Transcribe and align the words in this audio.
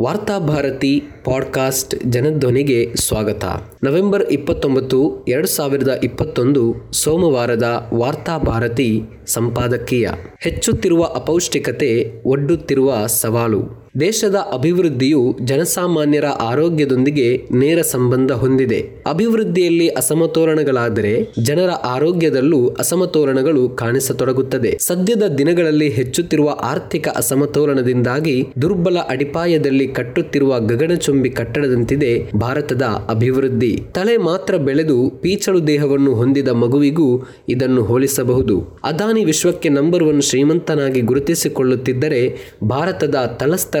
Varthabharati 0.00 1.02
podcast 1.24 1.94
ಜನಧ್ವನಿಗೆ 2.04 2.92
ಸ್ವಾಗತ. 2.96 3.44
November 3.84 4.24
ಇಪ್ಪತ್ತೊಂಬತ್ತು, 4.30 5.24
ಎರಡು 5.28 5.48
ಸಾವಿರದ 5.48 5.88
ಇಪ್ಪತ್ತೊಂದು 6.04 6.74
ಸೋಮವಾರದ 6.92 7.88
ವಾರ್ತಾಭಾರತಿ 7.94 9.02
ಸಂಪಾದಕೀಯ. 9.26 10.08
ಹೆಚ್ಚುತ್ತಿರುವ 10.40 11.02
ಅಪೌಷ್ಟಿಕತೆ 11.02 12.12
ಒಡ್ಡುತ್ತಿರುವ 12.26 13.06
ಸವಾಲು. 13.06 13.85
ದೇಶದ 14.00 14.34
ಅಭಿವೃದ್ಧಿಯು 14.34 15.36
ಜನಸಾಮಾನ್ಯರ 15.44 16.24
ಆರೋಗ್ಯದೊಂದಿಗೆ 16.26 17.42
ನೇರ 17.52 17.82
ಸಂಬಂಧ 17.82 18.32
ಹೊಂದಿದೆ. 18.32 18.88
ಅಭಿವೃದ್ಧಿಯಲ್ಲಿ 19.06 19.88
ಅಸಮತೋಲನಗಳಾದರೆ 19.88 21.28
ಜನರ 21.42 21.70
ಆರೋಗ್ಯದಲ್ಲೂ 21.70 22.68
ಅಸಮತೋಲನಗಳು 22.68 23.68
ಕಾಣಿಸತೊಡಗುತ್ತದೆ. 23.68 24.78
ಸದ್ಯದ 24.80 25.22
ದಿನಗಳಲ್ಲಿ 25.38 25.88
ಹೆಚ್ಚುತ್ತಿರುವ 25.88 26.50
ಆರ್ಥಿಕ 26.62 27.08
ಅಸಮತೋಲನದಿಂದಾಗಿ 27.08 28.46
ದುರ್ಬಲ 28.62 28.98
ಅಡಿಪಾಯದಲ್ಲಿ 29.08 29.88
ಕಟ್ಟುತ್ತಿರುವ 29.88 30.60
ಗಗನಚುಂಬಿ 30.60 31.30
ಕಟ್ಟಡದಂತಿದೆ 31.30 32.30
ಭಾರತದ 32.36 32.82
ಅಭಿವೃದ್ಧಿ. 32.82 33.82
ತಲೆ 33.94 34.16
ಮಾತ್ರ 34.16 34.56
ಬೆಳೆದು 34.56 35.10
ಪೀಚಳು 35.20 35.66
ದೇಹವನ್ನು 35.66 36.14
ಹೊಂದಿದ 36.14 36.48
ಮಗುವಿಗೂ 36.48 37.22
ಇದನ್ನು 37.48 37.82
ಹೋಲಿಸಬಹುದು. 37.82 38.80
ಅದಾನಿ 38.84 39.24
ವಿಶ್ವಕ್ಕೆ 39.24 39.68
ನಂಬರ್ 39.68 40.04
ಒನ್ 40.04 40.22
ಶ್ರೀಮಂತನಾಗಿ 40.22 41.00
ಗುರುತಿಸಿಕೊಳ್ಳುತ್ತಿದ್ದರೆ 41.00 42.22
ಭಾರತದ 42.64 43.14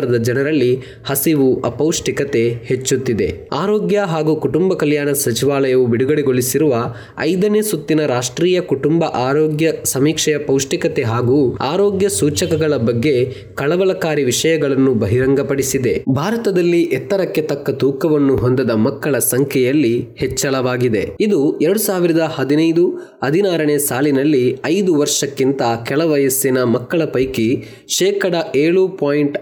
ತಳಸ್ತರದ 0.06 0.22
ಜನರಲ್ಲಿ 0.22 0.72
ಹಸಿವು, 1.06 1.48
ಅಪೌಷ್ಟಿಕತೆ 1.64 2.42
ಹೆಚ್ಚುತ್ತಿದೆ. 2.64 3.28
ಆರೋಗ್ಯ 3.52 3.98
ಹಾಗೂ 4.06 4.32
ಕುಟುಂಬ 4.36 4.74
ಕಲ್ಯಾಣ 4.74 5.08
ಸಚಿವಾಲಯವು 5.24 5.84
ಬಿಡುಗಡೆಗೊಳಿಸಿರುವ 5.86 6.74
ಐದನೇ 7.18 7.62
ಸುತ್ತಿನ 7.62 8.00
ರಾಷ್ಟ್ರೀಯ 8.06 8.60
ಕುಟುಂಬ 8.60 9.04
ಆರೋಗ್ಯ 9.04 9.72
ಸಮೀಕ್ಷೆಯ 9.84 10.38
ಪೌಷ್ಟಿಕತೆ 10.38 11.02
ಹಾಗೂ 11.02 11.38
ಆರೋಗ್ಯ 11.72 12.08
ಸೂಚಕಗಳ 12.08 12.76
ಬಗ್ಗೆ 12.88 13.14
ಕಳವಳಕಾರಿ 13.54 14.24
ವಿಷಯಗಳನ್ನು 14.24 14.92
ಬಹಿರಂಗಪಡಿಸಿದೆ. 14.94 15.94
ಭಾರತದಲ್ಲಿ 16.16 16.82
ಎತ್ತರಕ್ಕೆ 16.98 17.42
ತಕ್ಕ 17.42 17.70
ತೂಕವನ್ನು 17.70 18.36
ಹೊಂದದ 18.36 18.70
ಮಕ್ಕಳ 18.86 19.18
ಸಂಖ್ಯೆಯಲ್ಲಿ 19.32 19.94
ಹೆಚ್ಚಳವಾಗಿದೆ. 20.16 21.04
ಇದು 21.20 21.40
ಎರಡು 21.60 21.82
ಸಾವಿರದ 21.88 22.22
ಹದಿನೈದು 22.36 22.84
ಹದಿನಾರನೇ 23.24 23.78
ಸಾಲಿನಲ್ಲಿ 23.88 24.44
ಐದು 24.66 24.94
ವರ್ಷಕ್ಕಿಂತ 25.02 25.62
ಕೆಳ 25.88 26.00
ವಯಸ್ಸಿನ 26.12 26.58
ಮಕ್ಕಳ 26.76 27.02
ಪೈಕಿ 27.16 27.48
ಶೇಕಡ 27.88 28.34
ಏಳು 28.56 28.82
ಪಾಯಿಂಟ್ 29.02 29.36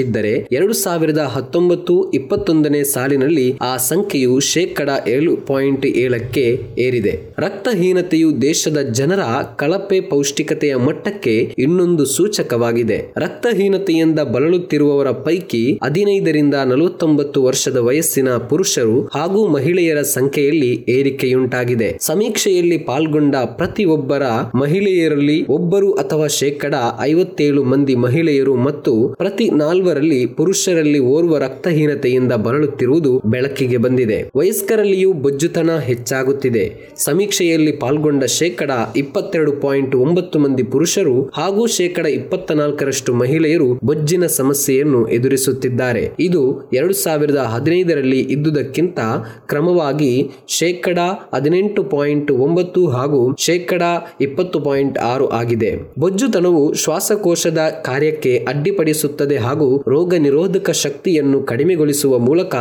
ಐದರಷ್ಟಿದ್ದರೆ 0.00 0.32
ಎರಡು 0.52 0.74
ಸಾವಿರದ 0.74 1.22
ಹತ್ತೊಂಬತ್ತು 1.34 1.94
ಇಪ್ಪತ್ತೊಂದನೇ 2.10 2.82
ಸಾಲಿನಲ್ಲಿ 2.84 3.46
ಆ 3.62 3.72
ಸಂಖ್ಯೆಯು 3.90 4.34
ಶೇಕಡ 4.52 4.90
ಏಳು 5.08 5.32
ಪಾಯಿಂಟ್ 5.48 5.86
ಏಳಕ್ಕೆ 6.02 6.44
ಏರಿದೆ. 6.78 7.14
ರಕ್ತಹೀನತೆಯು 7.38 8.28
ದೇಶದ 8.42 8.78
ಜನರ 8.98 9.22
ಕಳಪೆ 9.56 9.98
ಪೌಷ್ಟಿಕತೆಯ 10.12 10.74
ಮಟ್ಟಕ್ಕೆ 10.86 11.34
ಇನ್ನೊಂದು 11.58 12.04
ಸೂಚಕವಾಗಿದೆ. 12.06 12.98
ರಕ್ತಹೀನತೆಯಿಂದ 13.16 14.20
ಬಳಲುತ್ತಿರುವವರ 14.34 15.10
ಪೈಕಿ 15.26 15.62
ಹದಿನೈದರಿಂದ 15.84 16.56
ನಲವತ್ತೊಂಬತ್ತು 16.70 17.38
ವರ್ಷದ 17.48 17.76
ವಯಸ್ಸಿನ 17.88 18.30
ಪುರುಷರು 18.50 18.98
ಹಾಗೂ 19.14 19.40
ಮಹಿಳೆಯರ 19.56 20.02
ಸಂಖ್ಯೆಯಲ್ಲಿ 20.16 20.72
ಏರಿಕೆಯುಂಟಾಗಿದೆ. 20.88 21.90
ಸಮೀಕ್ಷೆಯಲ್ಲಿ 22.00 22.78
ಪಾಲ್ಗೊಂಡ 22.90 23.36
ಪ್ರತಿಯೊಬ್ಬರ 23.60 24.24
ಮಹಿಳೆಯರಲ್ಲಿ 24.54 25.38
ಒಬ್ಬರು 25.58 25.90
ಅಥವಾ 26.02 26.26
ಶೇಕಡ 26.40 26.74
ಐವತ್ತೇಳು 27.00 27.62
ಮಂದಿ 27.72 27.94
ಮಹಿಳೆಯರು 28.06 28.56
ಮತ್ತು 28.68 28.92
ಪ್ರತಿ 29.18 29.46
ನಾಲ್ವರಲ್ಲಿ 29.90 30.26
ಪುರುಷರಲ್ಲಿ 30.26 30.98
ಓರ್ವ 31.12 31.38
ರಕ್ತಹೀನತೆಯಿಂದ 31.38 32.32
ಬಳಲುತ್ತಿರುವುದು 32.44 33.12
ಬೆಳಕಿಗೆ 33.26 33.76
ಬಂದಿದೆ. 33.76 34.18
ವಯಸ್ಕರಲ್ಲಿಯೂ 34.36 35.12
ಬೊಜ್ಜುತನ 35.24 35.70
ಹೆಚ್ಚಾಗುತ್ತಿದೆ. 35.78 36.64
ಸಮೀಕ್ಷೆಯಲ್ಲಿ 36.96 37.72
ಪಾಲ್ಗೊಂಡ 37.72 38.24
ಶೇಕಡ 38.24 38.70
ಇಪ್ಪತ್ತೆರಡು 38.96 39.52
ಪಾಯಿಂಟ್ 39.52 39.94
ಒಂಬತ್ತು 39.94 40.38
ಮಂದಿ 40.38 40.62
ಪುರುಷರು 40.62 41.16
ಹಾಗೂ 41.36 41.66
ಶೇಕಡ 41.78 42.06
ಇಪ್ಪತ್ತ 42.06 42.52
ನಾಲ್ಕರಷ್ಟು 42.52 43.14
ಮಹಿಳೆಯರು 43.14 43.68
ಬೊಜ್ಜಿನ 43.84 44.26
ಸಮಸ್ಯೆಯನ್ನು 44.26 45.00
ಎದುರಿಸುತ್ತಿದ್ದಾರೆ. 45.08 46.04
ಇದು 46.20 46.42
ಎರಡು 46.72 46.94
ಸಾವಿರದ 46.94 47.42
ಹದಿನೈದರಲ್ಲಿ 47.54 48.20
ಇದ್ದುದಕ್ಕಿಂತ 48.20 49.00
ಕ್ರಮವಾಗಿ 49.48 50.12
ಶೇಕಡ 50.58 50.98
ಹದಿನೆಂಟು 51.34 51.84
ಪಾಯಿಂಟ್ 51.96 52.30
ಒಂಬತ್ತು 52.46 52.86
ಹಾಗೂ 52.96 53.22
ಶೇಕಡ 53.38 53.82
ಇಪ್ಪತ್ತು 54.20 54.60
ಪಾಯಿಂಟ್ 54.60 54.98
ಆರು 55.12 55.28
ಆಗಿದೆ. 55.40 55.72
ಬೊಜ್ಜುತನವು 55.98 56.64
ಶ್ವಾಸಕೋಶದ 56.84 57.58
ಕಾರ್ಯಕ್ಕೆ 57.84 58.36
ಅಡ್ಡಿಪಡಿಸುತ್ತದೆ 58.48 59.38
ಹಾಗೂ 59.48 59.69
ರೋಗ 59.88 60.14
ನಿರೋಧಕ 60.18 60.70
ಶಕ್ತಿಯನ್ನು 60.70 61.38
ಕಡಿಮೆಗೊಳಿಸುವ 61.42 62.18
ಮೂಲಕ 62.18 62.54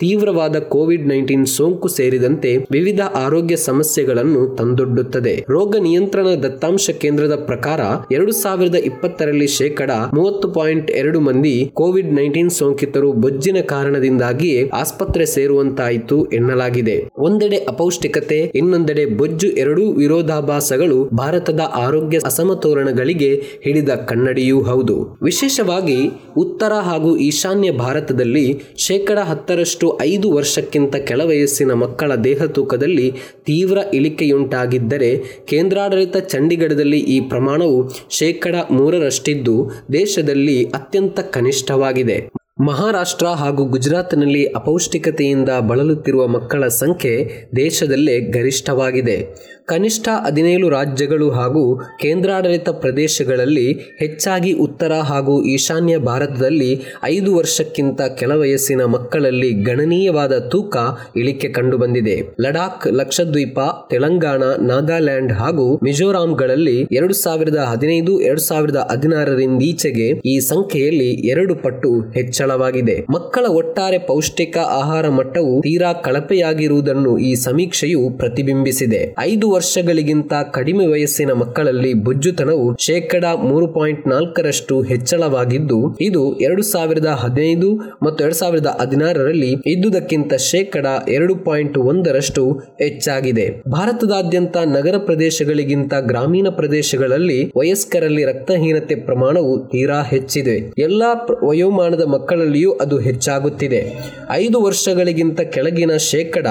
ತೀವ್ರವಾದ 0.00 0.58
ಕೋವಿಡ್ 0.58 1.08
ನೈನ್ಟೀನ್ 1.08 1.46
ಸೋಂಕು 1.46 1.88
ಸೇರಿದಂತೆ 1.88 2.56
ವಿವಿಧ 2.56 3.00
ಆರೋಗ್ಯ 3.14 3.56
ಸಮಸ್ಯೆಗಳನ್ನು 3.56 4.56
ತಂದೊಡ್ಡುತ್ತದೆ. 4.56 5.44
ರೋಗ 5.50 5.76
ನಿಯಂತ್ರಣ 5.76 6.26
ದತ್ತಾಂಶ 6.42 6.90
ಕೇಂದ್ರದ 6.90 7.34
ಪ್ರಕಾರ 7.34 7.80
ಎರಡು 8.12 8.32
ಸಾವಿರದ 8.32 8.74
ಇಪ್ಪತ್ತರಲ್ಲಿ 8.74 9.46
ಶೇಕಡ 9.46 9.90
ಮೂವತ್ತು 10.14 10.48
ಪಾಯಿಂಟ್ 10.48 10.90
ಎರಡು 10.90 11.20
ಮಂದಿ 11.20 11.70
ಕೋವಿಡ್ 11.74 12.12
ನೈನ್ಟೀನ್ 12.12 12.50
ಸೋಂಕಿತರು 12.50 13.12
ಬೊಜ್ಜಿನ 13.12 13.60
ಕಾರಣದಿಂದಾಗಿಯೇ 13.60 14.68
ಆಸ್ಪತ್ರೆ 14.68 15.26
ಸೇರುವಂತಾಯಿತು 15.26 16.26
ಎನ್ನಲಾಗಿದೆ. 16.26 16.96
ಒಂದೆಡೆ 17.18 17.56
ಅಪೌಷ್ಟಿಕತೆ, 17.56 18.52
ಇನ್ನೊಂದೆಡೆ 18.54 19.06
ಬೊಜ್ಜು 19.06 19.48
ಎರಡೂ 19.48 19.92
ವಿರೋಧಾಭಾಸಗಳು 19.92 21.04
ಭಾರತದ 21.04 21.60
ಆರೋಗ್ಯ 21.74 22.18
ಅಸಮತೋಲನಗಳಿಗೆ 22.24 23.42
ಹಿಡಿದ 23.64 23.88
ಕನ್ನಡಿಯೂ 23.88 24.62
ಹೌದು. 24.62 25.18
ವಿಶೇಷವಾಗಿ 25.22 25.98
ಉತ್ತರ 26.36 26.72
ಹಾಗೂ 26.72 27.16
ಈಶಾನ್ಯ 27.16 27.70
ಭಾರತದಲ್ಲಿ 27.70 28.46
ಶೇಕಡ 28.78 29.18
ಹತ್ತರಷ್ಟು 29.18 29.85
ಐದು 30.00 30.32
ವರ್ಷಕ್ಕಿಂತ 30.32 30.96
ಕೆಳ 30.96 31.20
ವಯಸ್ಸಿನ 31.24 31.72
ಮಕ್ಕಳ 31.72 32.14
ದೇಹ 32.14 32.44
ತೂಕದಲ್ಲಿ 32.44 33.06
ತೀವ್ರ 33.46 33.78
ಇಳಿಕೆಯುಂಟಾಗಿದ್ದರೆ 33.94 35.10
ಕೇಂದ್ರಾಡಳಿತ 35.48 36.16
ಚಂಡೀಗಢದಲ್ಲಿ 36.16 37.00
ಈ 37.00 37.20
ಪ್ರಮಾಣವು 37.20 37.78
ಶೇಕಡ 38.10 38.56
ಮೂರರಷ್ಟಿದ್ದು 38.70 39.56
ದೇಶದಲ್ಲಿ 39.92 40.58
ಅತ್ಯಂತ 40.64 41.20
ಕನಿಷ್ಠವಾಗಿದೆ. 41.36 42.18
ಮಹಾರಾಷ್ಟ್ರ 42.58 43.26
ಹಾಗೂ 43.26 43.64
ಗುಜರಾತ್ನಲ್ಲಿ 43.64 44.44
ಅಪೌಷ್ಟಿಕತೆಯಿಂದ 44.44 45.48
ಬಳಲುತ್ತಿರುವ 45.68 46.26
ಮಕ್ಕಳ 46.26 46.68
ಸಂಖ್ಯೆ 46.68 47.12
ದೇಶದಲ್ಲೇ 47.56 48.20
ಗರಿಷ್ಠವಾಗಿದೆ. 48.20 49.16
ಕನಿಷ್ಠ 49.64 50.08
ಹದಿನೇಳು 50.24 50.68
ರಾಜ್ಯಗಳು 50.68 51.30
ಹಾಗೂ 51.30 51.62
ಕೇಂದ್ರಾಡಳಿತ 52.00 52.68
ಪ್ರದೇಶಗಳಲ್ಲಿ 52.68 53.72
ಹೆಚ್ಚಾಗಿ 53.72 54.52
ಉತ್ತರ 54.52 54.92
ಹಾಗೂ 54.92 55.42
ಈಶಾನ್ಯ 55.44 55.98
ಭಾರತದಲ್ಲಿ 55.98 56.80
ಐದು 57.04 57.36
ವರ್ಷಕ್ಕಿಂತ 57.36 58.00
ಕೆಲ 58.02 58.32
ವಯಸ್ಸಿನ 58.32 58.84
ಮಕ್ಕಳಲ್ಲಿ 58.84 59.50
ಗಣನೀಯವಾದ 59.52 60.38
ತೂಕ 60.38 60.76
ಇಳಿಕೆ 61.16 61.48
ಕಂಡುಬಂದಿದೆ. 61.48 62.16
ಲಡಾಖ್, 62.40 62.86
ಲಕ್ಷದ್ವೀಪ, 62.90 63.58
ತೆಲಂಗಾಣ, 63.90 64.42
ನಾಗಾಲ್ಯಾಂಡ್ 64.42 65.32
ಹಾಗೂ 65.32 65.80
ಮಿಜೋರಾಂಗಳಲ್ಲಿ 65.82 66.76
ಎರಡು 66.92 67.14
ಸಾವಿರದ 67.14 67.56
ಹದಿನೈದು, 67.56 68.20
ಎರಡು 68.20 68.40
ಸಾವಿರದ 68.40 68.88
ಹದಿನಾರರಿಂದೀಚೆಗೆ 68.90 70.08
ಈ 70.24 70.40
ಸಂಖ್ಯೆಯಲ್ಲಿ 70.40 71.10
ಎರಡು 71.28 71.54
ಪಟ್ಟು 71.54 72.12
ಹೆಚ್ಚಳವಾಗಿದೆ 72.46 72.94
ಮಕ್ಕಳ 73.10 73.44
ಒಟ್ಟಾರೆ 73.60 73.98
ಪೌಷ್ಟಿಕ 74.08 74.56
ಆಹಾರ 74.80 75.06
ಮಟ್ಟವು 75.08 75.54
ತೀರಾ 75.62 75.90
ಕಳಪೆಯಾಗಿರುವುದನ್ನು 76.04 77.12
ಈ 77.18 77.30
ಸಮೀಕ್ಷೆಯು 77.34 78.02
ಪ್ರತಿಬಿಂಬಿಸಿದೆ. 78.18 79.00
ಐದು 79.20 79.46
ವರ್ಷಗಳಿಗಿಂತ 79.50 80.32
ಕಡಿಮೆ 80.52 80.84
ವಯಸ್ಸಿನ 80.86 81.32
ಮಕ್ಕಳಲ್ಲಿ 81.32 81.92
ಬುಜ್ಜುತನವು 82.06 82.66
ಶೇಕಡ 82.86 83.24
ಮೂರು 83.44 83.66
ಪಾಯಿಂಟ್ 83.68 84.04
ನಾಲ್ಕರಷ್ಟು 84.08 84.74
ಹೆಚ್ಚಳವಾಗಿದ್ದು, 84.82 85.78
ಇದು 86.00 86.22
ಎರಡು 86.40 86.64
ಸಾವಿರದ 86.72 87.10
ಹದಿನೈದು 87.22 87.70
ಮತ್ತು 88.02 88.18
ಎರಡು 88.24 88.38
ಸಾವಿರದ 88.42 88.70
ಹದಿನಾರರಲ್ಲಿ 88.80 89.50
ಇದ್ದುದಕ್ಕಿಂತ 89.66 90.34
ಶೇಕಡ 90.50 90.86
ಎರಡು 91.08 91.36
ಪಾಯಿಂಟ್ 91.48 91.78
ಒಂದರಷ್ಟು 91.90 92.44
ಹೆಚ್ಚಾಗಿದೆ. 92.80 93.46
ಭಾರತದಾದ್ಯಂತ 93.70 94.56
ನಗರ 94.76 94.96
ಪ್ರದೇಶಗಳಿಗಿಂತ 94.98 95.94
ಗ್ರಾಮೀಣ 96.06 96.48
ಪ್ರದೇಶಗಳಲ್ಲಿ 96.50 97.40
ವಯಸ್ಕರಲ್ಲಿ 97.56 98.24
ರಕ್ತಹೀನತೆ 98.24 98.94
ಪ್ರಮಾಣವು 99.06 99.54
ತೀರಾ 99.72 100.00
ಹೆಚ್ಚಿದೆ. 100.12 100.56
ಎಲ್ಲಾ 100.78 101.10
ವಯೋಮಾನದ 101.44 102.04
ಮಕ್ಕಳಲ್ಲಿಯೂ 102.36 102.72
ಅದು 102.72 102.98
ಹೆಚ್ಚಾಗುತ್ತಿದೆ. 102.98 103.82
ಐದು 104.30 104.62
ವರ್ಷಗಳಿಗಿಂತ 104.62 105.40
ಕೆಳಗಿನ 105.40 105.96
ಶೇಕಡ 105.96 106.46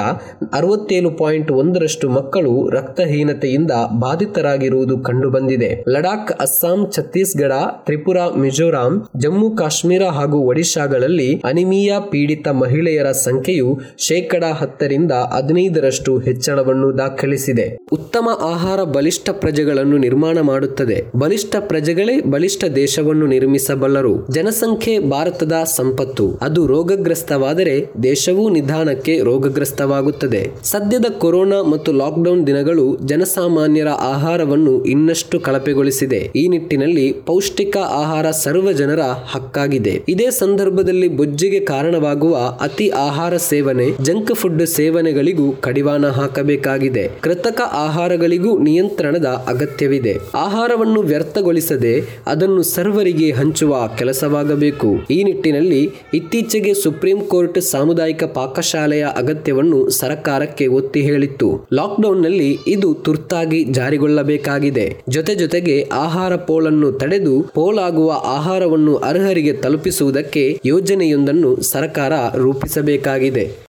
ಅರವತ್ತೇಳು 0.53 1.12
ಪಾಯಿಂಟ್ 1.12 1.51
ಒಂದರಷ್ಟು 1.51 2.09
ಮಕ್ಕಳು 2.09 2.69
ರಕ್ತಹೀನತೆಯಿಂದ 2.69 3.72
ಬಾಧಿತರಾಗಿರುವುದು 4.00 4.97
ಕಂಡುಬಂದಿದೆ. 5.00 5.85
ಲಡಾಖ್, 5.90 6.41
ಅಸ್ಸಾಂ, 6.41 6.91
ಛತ್ತೀಸ್ಗಢ, 6.91 7.51
ತ್ರಿಪುರಾ, 7.85 8.29
ಮಿಜೋರಾಂ, 8.29 9.06
ಜಮ್ಮು, 9.18 9.51
ಕಾಶ್ಮೀರ 9.51 10.03
ಹಾಗೂ 10.03 10.38
ಒಡಿಶಾಗಳಲ್ಲಿ 10.40 11.41
ಅನಿಮಿಯಾ 11.45 12.00
ಪೀಡಿತ 12.00 12.48
ಮಹಿಳೆಯರ 12.48 13.12
ಸಂಖ್ಯೆಯು 13.12 13.80
ಶೇಕಡ 13.98 14.44
ಹತ್ತರಿಂದ 14.44 15.12
ಹದಿನೈದರಷ್ಟು 15.12 16.18
ಹೆಚ್ಚಳವನ್ನು 16.18 16.98
ದಾಖಲಿಸಿದೆ. 16.98 17.77
ಉತ್ತಮ 17.92 18.30
ಆಹಾರ 18.42 18.83
ಬಲಿಷ್ಠ 18.83 19.30
ಪ್ರಜೆಗಳನ್ನು 19.30 19.98
ನಿರ್ಮಾಣ 19.98 20.38
ಮಾಡುತ್ತದೆ. 20.42 21.04
ಬಲಿಷ್ಠ 21.15 21.56
ಪ್ರಜೆಗಳೇ 21.59 22.21
ಬಲಿಷ್ಠ 22.21 22.65
ದೇಶವನ್ನು 22.75 23.27
ನಿರ್ಮಿಸಬಲ್ಲರು. 23.27 24.27
ಜನಸಂಖ್ಯೆ 24.31 25.00
ಭಾರತದ 25.00 25.54
ಸಂಪತ್ತು. 25.75 26.25
ಅದು 26.42 26.68
ರೋಗಗ್ರಸ್ತವಾದರೆ 26.68 27.75
ದೇಶವೂ 28.04 28.50
ನಿಧಾನಕ್ಕೆ 28.50 29.13
ರೋಗಗ್ರಸ್ತವಾಗುತ್ತದೆ. 29.24 30.42
ಸದ್ಯದ 30.63 31.06
ಕೊರೋನಾ 31.18 31.62
ಮತ್ತು 31.62 31.92
ಲಾಕ್ಡೌನ್ 31.92 32.48
ದಿನಗಳು 32.48 32.86
ಜನಸಾಮಾನ್ಯರ 33.06 33.88
ಆಹಾರವನ್ನು 33.88 34.75
ಇನ್ನಷ್ಟು 34.86 35.39
ಕಳಪೆಗೊಳಿಸಿದೆ. 35.39 36.22
ಈ 36.36 36.48
ನಿಟ್ಟಿನಲ್ಲಿ 36.48 37.07
ಪೌಷ್ಟಿಕ 37.25 37.77
ಆಹಾರ 37.77 38.31
ಸರ್ವ 38.31 38.72
ಜನರ 38.72 39.00
ಹಕ್ಕಾಗಿದೆ. 39.31 39.94
ಇದೇ 40.10 40.30
ಸಂದರ್ಭದಲ್ಲಿ 40.31 41.07
ಬೊಜ್ಜಿಗೆ 41.07 41.60
ಕಾರಣವಾಗುವ 41.60 42.38
ಅತಿ 42.62 42.89
ಆಹಾರ 42.89 43.38
ಸೇವನೆ, 43.38 43.88
ಜಂಕ್ 44.04 44.36
ಫುಡ್ 44.36 44.66
ಸೇವನೆಗಳಿಗೂ 44.68 45.48
ಕಡಿವಾಣ 45.51 46.06
ಹಾಕಬೇಕಾಗಿದೆ. 46.07 47.04
ಕೃತಕ 47.21 47.62
ಆಹಾರಗಳಿಗೂ 47.86 48.57
ನಿಯಂತ್ರಣದ 48.57 49.25
ಅಗತ್ಯವಿದೆ. 49.25 50.13
ಆಹಾರವನ್ನು 50.36 51.01
ವ್ಯರ್ಥಗೊಳಿಸದೆ 51.01 51.94
ಅದನ್ನು 52.28 52.63
ಸರ್ವರಿಗೆ 52.63 53.31
ಹಂಚುವ 53.31 53.75
ಕೆಲಸವಾಗಬೇಕು. 53.98 54.89
ಈ 55.12 55.24
ನಿಟ್ಟಿನಲ್ಲಿ 55.24 55.64
ಲಾಕ್ಡೌನ್ನಲ್ಲಿ 55.65 55.91
ಇತ್ತೀಚೆಗೆ 56.13 56.73
ಸುಪ್ರೀಂ 56.73 57.21
ಕೋರ್ಟ್ 57.21 57.62
ಸಾಮುದಾಯಿಕ 57.62 58.23
ಪಾಕಶಾಲೆಯ 58.23 59.07
ಅಗತ್ಯವನ್ನು 59.15 59.89
ಸರ್ಕಾರಕ್ಕೆ 59.89 60.67
ಒತ್ತಿ 60.67 61.01
ಹೇಳಿತ್ತು. 61.01 61.67
ಲಾಕ್ಡೌನ್ನಲ್ಲಿ 61.73 62.59
ಇದು 62.67 62.94
ತುರ್ತಾಗಿ 62.94 63.63
ಜಾರಿಗೊಳ್ಳಬೇಕಾಗಿದೆ. 63.63 64.97
ಜೊತೆ 65.09 65.35
ಜೊತೆಗೆ 65.35 65.89
ಆಹಾರ 65.94 66.35
ಪೋಲನ್ನು 66.35 66.91
ತಡೆದು 66.91 67.41
ಪೋಲಾಗುವ 67.53 68.12
ಆಹಾರವನ್ನು 68.25 68.95
ಅರ್ಹರಿಗೆ 68.95 69.53
ತಲುಪಿಸುವುದಕ್ಕೆ 69.53 70.59
ಯೋಜನೆಯೊಂದನ್ನು 70.65 71.62
ಸರ್ಕಾರ 71.62 72.13
ರೂಪಿಸಬೇಕಾಗಿದೆ. 72.35 73.56